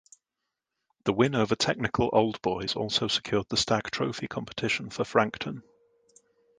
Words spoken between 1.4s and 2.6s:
Technical Old